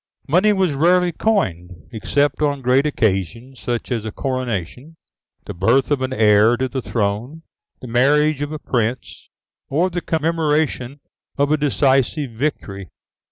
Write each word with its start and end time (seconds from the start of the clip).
Money 0.27 0.51
was 0.51 0.73
rarely 0.73 1.11
coined, 1.11 1.69
except 1.91 2.41
on 2.41 2.63
great 2.63 2.87
occasions, 2.87 3.59
such 3.59 3.91
as 3.91 4.03
a 4.03 4.11
coronation, 4.11 4.95
the 5.45 5.53
birth 5.53 5.91
of 5.91 6.01
an 6.01 6.11
heir 6.11 6.57
to 6.57 6.67
the 6.67 6.81
throne, 6.81 7.43
the 7.81 7.87
marriage 7.87 8.41
of 8.41 8.51
a 8.51 8.57
prince, 8.57 9.29
or 9.69 9.91
the 9.91 10.01
commemoration 10.01 10.99
of 11.37 11.51
a 11.51 11.55
decisive 11.57 12.31
victory. 12.31 12.89